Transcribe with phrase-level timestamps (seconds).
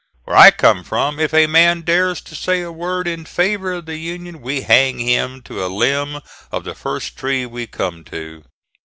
[0.23, 3.85] Where I came from if a man dares to say a word in favor of
[3.85, 8.41] the Union we hang him to a limb of the first tree we come to."